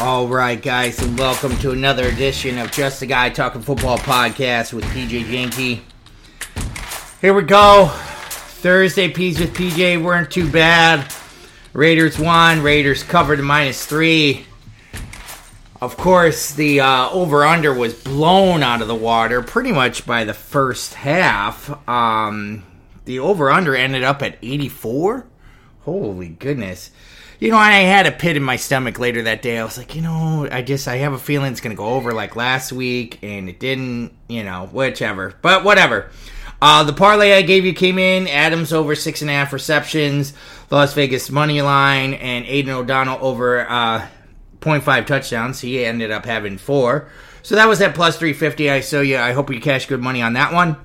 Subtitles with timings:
[0.00, 4.72] All right, guys, and welcome to another edition of Just a Guy Talking Football podcast
[4.72, 5.82] with PJ Yankee.
[7.20, 7.88] Here we go.
[7.90, 11.12] Thursday P's with PJ weren't too bad.
[11.74, 12.62] Raiders won.
[12.62, 14.46] Raiders covered minus three.
[15.82, 20.24] Of course, the uh, over under was blown out of the water pretty much by
[20.24, 21.86] the first half.
[21.86, 22.64] Um,
[23.04, 25.26] the over under ended up at 84.
[25.82, 26.90] Holy goodness
[27.40, 29.58] you know, I had a pit in my stomach later that day.
[29.58, 32.12] I was like, you know, I just I have a feeling it's gonna go over
[32.12, 34.12] like last week, and it didn't.
[34.28, 35.34] You know, whichever.
[35.40, 36.10] But whatever.
[36.62, 38.28] Uh, the parlay I gave you came in.
[38.28, 40.34] Adams over six and a half receptions.
[40.70, 44.06] Las Vegas money line and Aidan O'Connell over uh,
[44.60, 45.60] 0.5 touchdowns.
[45.60, 47.08] He ended up having four.
[47.42, 48.70] So that was at plus 350.
[48.70, 49.16] I saw you.
[49.16, 50.76] I hope you cash good money on that one.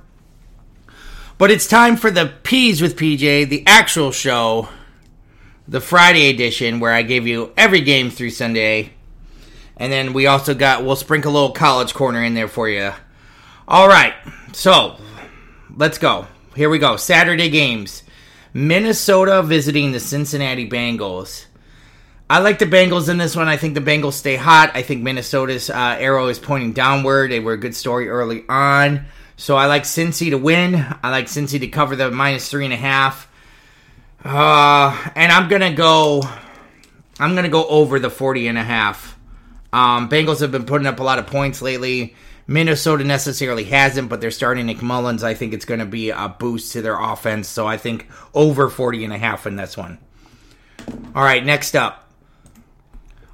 [1.37, 4.69] But it's time for the P's with PJ, the actual show
[5.67, 8.91] the Friday edition where I gave you every game through Sunday.
[9.77, 12.91] And then we also got, we'll sprinkle a little college corner in there for you.
[13.67, 14.13] All right,
[14.53, 14.97] so
[15.75, 16.27] let's go.
[16.55, 16.95] Here we go.
[16.97, 18.03] Saturday games.
[18.53, 21.45] Minnesota visiting the Cincinnati Bengals.
[22.29, 23.47] I like the Bengals in this one.
[23.47, 24.71] I think the Bengals stay hot.
[24.73, 27.31] I think Minnesota's uh, arrow is pointing downward.
[27.31, 29.05] They were a good story early on.
[29.37, 30.75] So I like Cincy to win.
[31.03, 33.27] I like Cincy to cover the minus three and a half.
[34.25, 36.23] Uh, and I'm gonna go.
[37.19, 39.17] I'm gonna go over the 40 and a half.
[39.71, 42.15] Um, Bengals have been putting up a lot of points lately.
[42.47, 45.23] Minnesota necessarily hasn't, but they're starting Nick Mullens.
[45.23, 47.47] I think it's going to be a boost to their offense.
[47.47, 49.97] So I think over 40 and a half in this one.
[51.15, 52.07] All right, next up.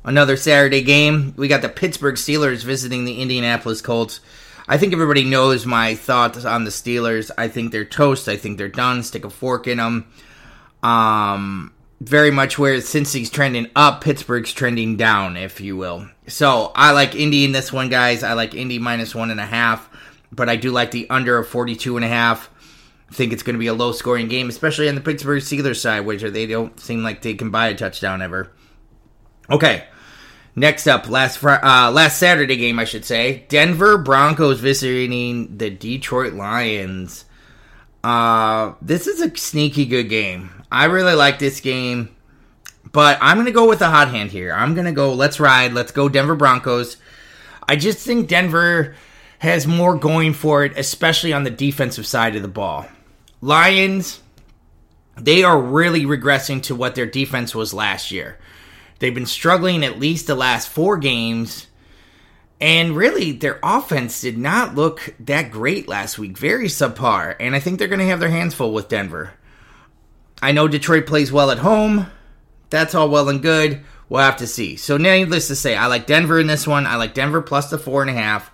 [0.03, 1.33] Another Saturday game.
[1.37, 4.21] We got the Pittsburgh Steelers visiting the Indianapolis Colts.
[4.67, 7.29] I think everybody knows my thoughts on the Steelers.
[7.37, 8.29] I think they're toast.
[8.29, 9.03] I think they're done.
[9.03, 10.07] Stick a fork in them.
[10.83, 16.09] Um, very much where since he's trending up, Pittsburgh's trending down, if you will.
[16.27, 18.23] So I like Indy in this one, guys.
[18.23, 19.89] I like Indy minus one and a half,
[20.31, 22.49] but I do like the under of 42 and a half.
[23.09, 25.81] I think it's going to be a low scoring game, especially on the Pittsburgh Steelers
[25.81, 28.51] side, which they don't seem like they can buy a touchdown ever.
[29.49, 29.83] Okay.
[30.55, 33.45] Next up, last fr- uh, last Saturday game, I should say.
[33.47, 37.25] Denver Broncos visiting the Detroit Lions.
[38.03, 40.60] Uh, this is a sneaky good game.
[40.71, 42.15] I really like this game,
[42.91, 44.53] but I'm going to go with a hot hand here.
[44.53, 46.97] I'm going to go, let's ride, let's go Denver Broncos.
[47.67, 48.95] I just think Denver
[49.39, 52.85] has more going for it, especially on the defensive side of the ball.
[53.41, 54.21] Lions,
[55.17, 58.37] they are really regressing to what their defense was last year.
[58.99, 61.67] They've been struggling at least the last four games.
[62.61, 66.37] And really, their offense did not look that great last week.
[66.37, 67.35] Very subpar.
[67.39, 69.33] And I think they're going to have their hands full with Denver.
[70.41, 72.07] I know Detroit plays well at home.
[72.69, 73.81] That's all well and good.
[74.09, 74.75] We'll have to see.
[74.75, 76.85] So, needless to say, I like Denver in this one.
[76.85, 78.51] I like Denver plus the four and a half.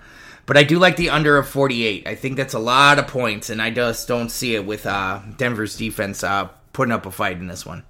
[0.47, 2.07] But I do like the under of 48.
[2.07, 5.19] I think that's a lot of points, and I just don't see it with uh,
[5.35, 7.83] Denver's defense uh, putting up a fight in this one.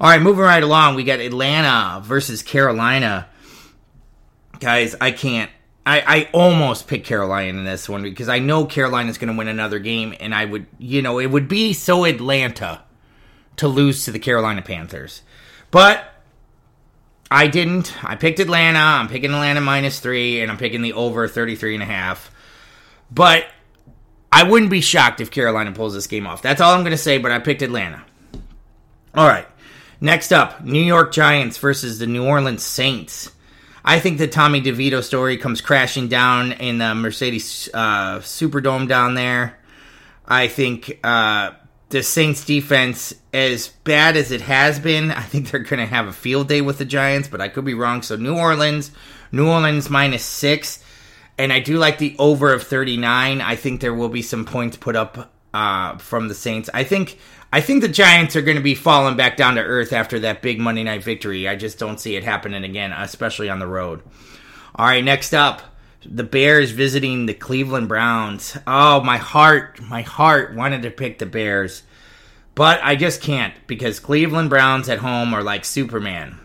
[0.00, 3.28] All right, moving right along, we got Atlanta versus Carolina.
[4.60, 5.50] Guys, I can't.
[5.84, 9.48] I, I almost picked Carolina in this one because I know Carolina's going to win
[9.48, 12.82] another game, and I would, you know, it would be so Atlanta
[13.60, 15.22] to lose to the Carolina Panthers.
[15.70, 16.04] But
[17.30, 17.94] I didn't.
[18.02, 18.78] I picked Atlanta.
[18.78, 22.30] I'm picking Atlanta minus three, and I'm picking the over 33 and a half.
[23.10, 23.46] But
[24.32, 26.42] I wouldn't be shocked if Carolina pulls this game off.
[26.42, 28.04] That's all I'm going to say, but I picked Atlanta.
[29.14, 29.46] All right.
[30.00, 33.30] Next up, New York Giants versus the New Orleans Saints.
[33.84, 39.14] I think the Tommy DeVito story comes crashing down in the Mercedes uh, Superdome down
[39.14, 39.58] there.
[40.26, 41.50] I think uh,
[41.90, 46.06] the Saints defense, as bad as it has been, I think they're going to have
[46.06, 48.02] a field day with the Giants, but I could be wrong.
[48.02, 48.92] So New Orleans,
[49.32, 50.82] New Orleans minus six,
[51.36, 53.40] and I do like the over of 39.
[53.40, 56.70] I think there will be some points put up uh, from the Saints.
[56.72, 57.18] I think
[57.52, 60.42] I think the Giants are going to be falling back down to earth after that
[60.42, 61.48] big Monday night victory.
[61.48, 64.02] I just don't see it happening again, especially on the road.
[64.76, 65.62] All right, next up
[66.04, 68.56] the Bears visiting the Cleveland Browns.
[68.66, 71.82] Oh, my heart, my heart wanted to pick the Bears,
[72.54, 76.38] but I just can't because Cleveland Browns at home are like Superman.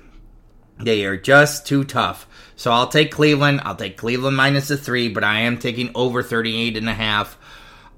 [0.80, 2.28] They are just too tough.
[2.58, 3.62] So I'll take Cleveland.
[3.64, 7.38] I'll take Cleveland minus the three, but I am taking over 38 and a half.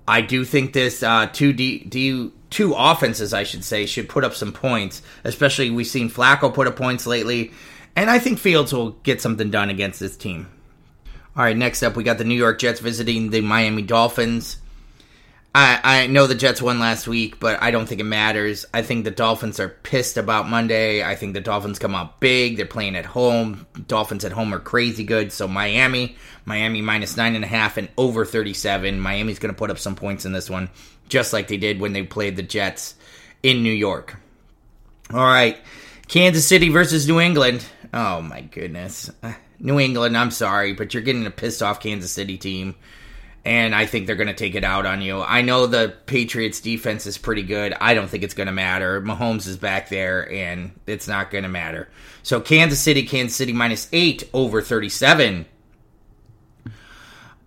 [0.08, 4.24] I do think this uh, two D, D two offenses, I should say, should put
[4.24, 5.02] up some points.
[5.24, 7.52] Especially we've seen Flacco put up points lately,
[7.96, 10.48] and I think Fields will get something done against this team.
[11.38, 14.58] All right, next up, we got the New York Jets visiting the Miami Dolphins.
[15.54, 18.66] I, I know the Jets won last week, but I don't think it matters.
[18.74, 21.04] I think the Dolphins are pissed about Monday.
[21.04, 22.58] I think the Dolphins come out big.
[22.58, 23.68] They're playing at home.
[23.88, 25.32] Dolphins at home are crazy good.
[25.32, 29.00] So Miami, Miami minus nine and a half and over 37.
[29.00, 30.72] Miami's going to put up some points in this one,
[31.08, 32.96] just like they did when they played the Jets
[33.44, 34.16] in New York.
[35.14, 35.60] All right.
[36.08, 37.64] Kansas City versus New England.
[37.94, 39.12] Oh my goodness.
[39.60, 42.76] New England, I'm sorry, but you're getting a pissed off Kansas City team
[43.48, 45.22] and I think they're going to take it out on you.
[45.22, 47.74] I know the Patriots defense is pretty good.
[47.80, 49.02] I don't think it's going to matter.
[49.02, 51.88] Mahomes is back there, and it's not going to matter.
[52.24, 55.46] So Kansas City, Kansas City minus eight over 37.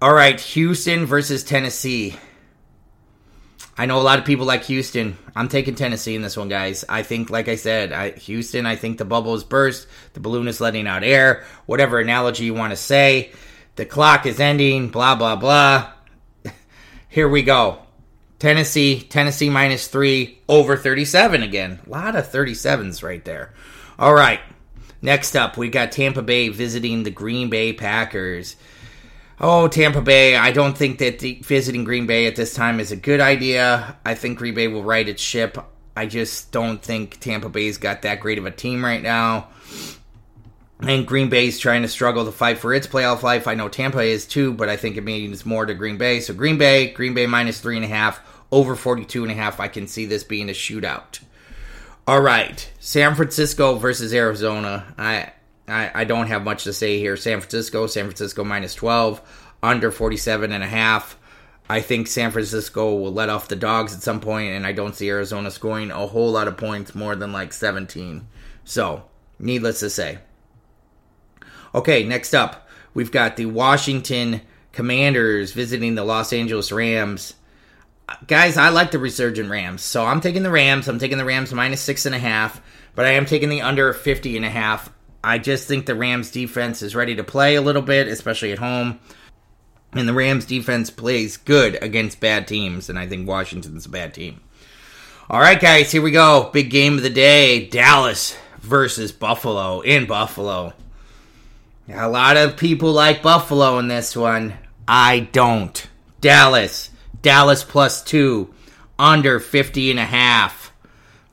[0.00, 2.16] All right, Houston versus Tennessee.
[3.76, 5.16] I know a lot of people like Houston.
[5.34, 6.84] I'm taking Tennessee in this one, guys.
[6.88, 9.86] I think, like I said, I, Houston, I think the bubble is burst.
[10.12, 11.44] The balloon is letting out air.
[11.66, 13.32] Whatever analogy you want to say
[13.76, 15.92] the clock is ending, blah, blah, blah.
[17.08, 17.78] Here we go.
[18.38, 21.80] Tennessee, Tennessee minus three, over 37 again.
[21.86, 23.54] A lot of 37s right there.
[23.98, 24.40] All right.
[25.02, 28.56] Next up, we got Tampa Bay visiting the Green Bay Packers.
[29.42, 32.96] Oh, Tampa Bay, I don't think that visiting Green Bay at this time is a
[32.96, 33.96] good idea.
[34.04, 35.56] I think Green Bay will right its ship.
[35.96, 39.48] I just don't think Tampa Bay's got that great of a team right now.
[40.78, 43.48] And Green Bay's trying to struggle to fight for its playoff life.
[43.48, 46.20] I know Tampa is too, but I think it means more to Green Bay.
[46.20, 48.20] So Green Bay, Green Bay minus three and a half,
[48.52, 49.58] over 42 and a half.
[49.58, 51.20] I can see this being a shootout.
[52.06, 52.70] All right.
[52.78, 54.94] San Francisco versus Arizona.
[54.98, 55.32] I,
[55.70, 57.16] I I don't have much to say here.
[57.16, 59.20] San Francisco, San Francisco minus 12,
[59.62, 61.18] under 47 and a half.
[61.68, 64.96] I think San Francisco will let off the dogs at some point, and I don't
[64.96, 68.26] see Arizona scoring a whole lot of points more than like 17.
[68.64, 69.04] So,
[69.38, 70.18] needless to say.
[71.72, 74.40] Okay, next up, we've got the Washington
[74.72, 77.34] Commanders visiting the Los Angeles Rams.
[78.26, 80.88] Guys, I like the resurgent Rams, so I'm taking the Rams.
[80.88, 82.60] I'm taking the Rams minus six and a half,
[82.96, 84.90] but I am taking the under 50 and a half.
[85.22, 88.58] I just think the Rams defense is ready to play a little bit, especially at
[88.58, 89.00] home.
[89.92, 94.14] And the Rams defense plays good against bad teams, and I think Washington's a bad
[94.14, 94.40] team.
[95.28, 96.50] All right, guys, here we go.
[96.52, 100.72] Big game of the day Dallas versus Buffalo in Buffalo.
[101.88, 104.54] A lot of people like Buffalo in this one.
[104.86, 105.86] I don't.
[106.20, 106.90] Dallas.
[107.22, 108.54] Dallas plus two.
[108.98, 110.72] Under 50 and a half.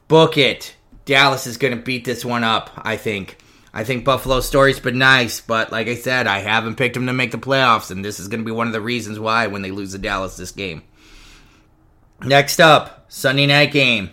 [0.08, 0.76] Book it.
[1.06, 3.38] Dallas is going to beat this one up, I think.
[3.78, 7.14] I think Buffalo's story's been nice, but like I said, I haven't picked them to
[7.14, 9.62] make the playoffs, and this is going to be one of the reasons why when
[9.62, 10.82] they lose to Dallas this game.
[12.24, 14.10] Next up, Sunday night game.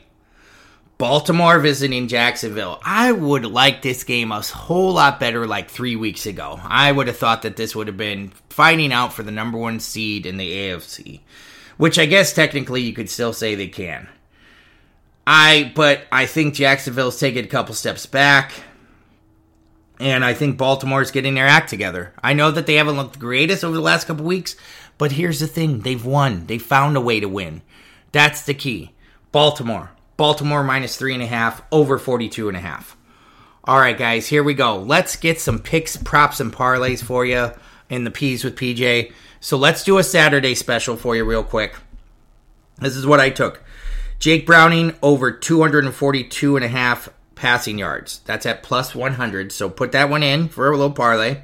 [0.98, 2.78] Baltimore visiting Jacksonville.
[2.84, 6.60] I would like this game a whole lot better like three weeks ago.
[6.62, 9.80] I would have thought that this would have been fighting out for the number one
[9.80, 11.20] seed in the AFC,
[11.78, 14.10] which I guess technically you could still say they can.
[15.26, 18.52] I but I think Jacksonville's taking a couple steps back.
[20.00, 22.12] And I think Baltimore's getting their act together.
[22.22, 24.56] I know that they haven't looked the greatest over the last couple weeks,
[24.98, 26.46] but here's the thing they've won.
[26.46, 27.62] They found a way to win.
[28.12, 28.92] That's the key.
[29.32, 32.96] Baltimore, Baltimore minus three and a half, over 42 and a half.
[33.64, 34.78] All right, guys, here we go.
[34.78, 37.50] Let's get some picks, props, and parlays for you
[37.88, 39.12] in the P's with PJ.
[39.40, 41.74] So let's do a Saturday special for you real quick.
[42.78, 43.62] This is what I took.
[44.18, 47.08] Jake Browning over 242 and a half
[47.44, 48.20] passing yards.
[48.24, 49.52] That's at plus 100.
[49.52, 51.42] So put that one in for a little parlay.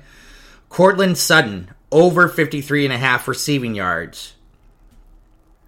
[0.71, 4.33] Courtland Sutton over 53 and a half receiving yards.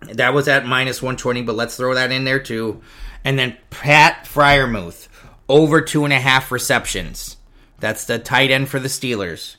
[0.00, 2.80] That was at minus 120, but let's throw that in there too.
[3.22, 5.08] And then Pat Freiermuth,
[5.50, 7.36] over two and a half receptions.
[7.78, 9.56] That's the tight end for the Steelers.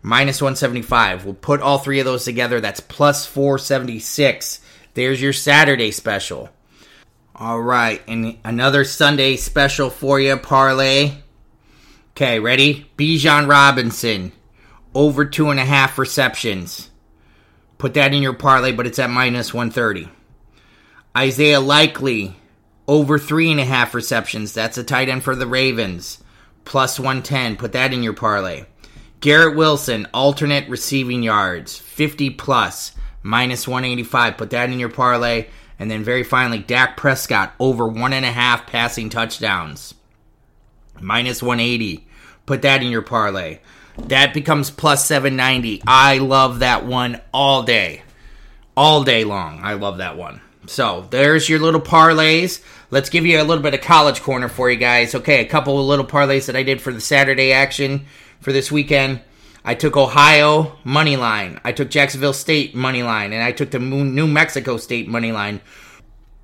[0.00, 1.26] Minus 175.
[1.26, 2.62] We'll put all three of those together.
[2.62, 4.62] That's plus 476.
[4.94, 6.48] There's your Saturday special.
[7.36, 11.14] All right, and another Sunday special for you, parlay.
[12.12, 12.88] Okay, ready?
[12.96, 14.30] Bijan Robinson,
[14.94, 16.90] over two and a half receptions.
[17.76, 20.08] Put that in your parlay, but it's at minus 130.
[21.16, 22.36] Isaiah Likely,
[22.86, 24.52] over three and a half receptions.
[24.52, 26.22] That's a tight end for the Ravens.
[26.64, 27.56] Plus 110.
[27.56, 28.64] Put that in your parlay.
[29.18, 34.36] Garrett Wilson, alternate receiving yards, 50 plus, minus 185.
[34.36, 35.46] Put that in your parlay.
[35.78, 39.94] And then very finally, Dak Prescott, over one and a half passing touchdowns,
[41.00, 42.06] minus 180.
[42.46, 43.58] Put that in your parlay.
[43.96, 45.82] That becomes plus 790.
[45.86, 48.02] I love that one all day.
[48.76, 49.60] All day long.
[49.62, 50.40] I love that one.
[50.66, 52.62] So there's your little parlays.
[52.90, 55.14] Let's give you a little bit of college corner for you guys.
[55.14, 58.06] Okay, a couple of little parlays that I did for the Saturday action
[58.40, 59.20] for this weekend.
[59.64, 61.58] I took Ohio money line.
[61.64, 65.62] I took Jacksonville State money line, and I took the New Mexico State money line.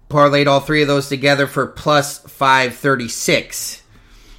[0.09, 3.83] Parlayed all three of those together for plus 536.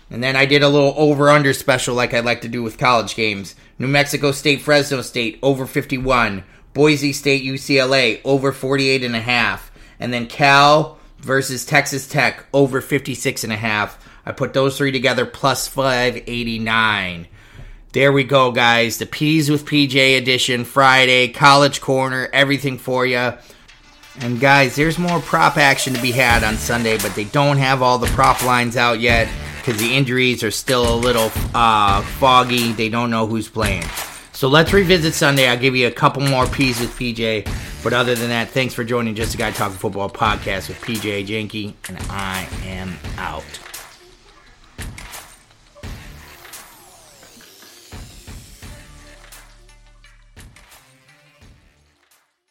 [0.09, 2.77] And then I did a little over under special like I like to do with
[2.77, 3.55] college games.
[3.79, 6.43] New Mexico State, Fresno State, over 51.
[6.73, 9.71] Boise State, UCLA, over 48 and a half.
[9.99, 13.97] And then Cal versus Texas Tech, over 56 and a half.
[14.25, 17.27] I put those three together plus 589.
[17.93, 18.99] There we go, guys.
[18.99, 23.33] The P's with PJ edition, Friday, College Corner, everything for you.
[24.19, 27.81] And guys, there's more prop action to be had on Sunday, but they don't have
[27.81, 32.71] all the prop lines out yet because the injuries are still a little uh, foggy.
[32.71, 33.83] They don't know who's playing.
[34.31, 35.49] So let's revisit Sunday.
[35.49, 37.83] I'll give you a couple more P's with PJ.
[37.83, 41.27] But other than that, thanks for joining Just a Guy Talking Football podcast with PJ
[41.27, 43.70] Janke, and I am out.